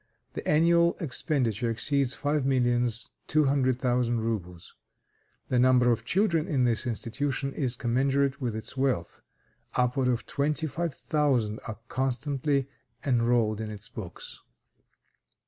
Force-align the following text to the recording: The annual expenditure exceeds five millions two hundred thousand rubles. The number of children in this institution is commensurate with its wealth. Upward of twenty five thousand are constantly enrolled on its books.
The 0.33 0.47
annual 0.47 0.97
expenditure 0.99 1.69
exceeds 1.69 2.15
five 2.15 2.43
millions 2.43 3.11
two 3.27 3.45
hundred 3.45 3.75
thousand 3.79 4.21
rubles. 4.21 4.73
The 5.49 5.59
number 5.59 5.91
of 5.91 6.05
children 6.05 6.47
in 6.47 6.63
this 6.63 6.87
institution 6.87 7.53
is 7.53 7.75
commensurate 7.75 8.41
with 8.41 8.55
its 8.55 8.75
wealth. 8.75 9.21
Upward 9.75 10.07
of 10.07 10.25
twenty 10.25 10.65
five 10.65 10.95
thousand 10.95 11.59
are 11.67 11.77
constantly 11.87 12.67
enrolled 13.05 13.61
on 13.61 13.69
its 13.69 13.89
books. 13.89 14.41